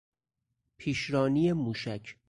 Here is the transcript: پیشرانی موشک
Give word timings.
پیشرانی 0.77 1.51
موشک 1.53 2.17